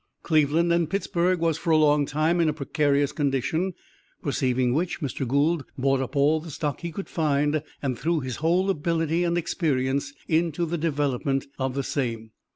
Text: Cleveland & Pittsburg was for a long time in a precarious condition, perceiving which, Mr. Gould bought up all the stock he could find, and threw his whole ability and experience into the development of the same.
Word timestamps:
Cleveland 0.23 0.89
& 0.89 0.89
Pittsburg 0.89 1.37
was 1.37 1.59
for 1.59 1.69
a 1.69 1.77
long 1.77 2.07
time 2.07 2.39
in 2.41 2.49
a 2.49 2.53
precarious 2.53 3.11
condition, 3.11 3.75
perceiving 4.23 4.73
which, 4.73 4.99
Mr. 4.99 5.27
Gould 5.27 5.63
bought 5.77 5.99
up 6.01 6.15
all 6.15 6.39
the 6.39 6.49
stock 6.49 6.81
he 6.81 6.91
could 6.91 7.07
find, 7.07 7.61
and 7.83 7.99
threw 7.99 8.19
his 8.19 8.37
whole 8.37 8.71
ability 8.71 9.23
and 9.23 9.37
experience 9.37 10.11
into 10.27 10.65
the 10.65 10.79
development 10.79 11.45
of 11.59 11.75
the 11.75 11.83
same. 11.83 12.31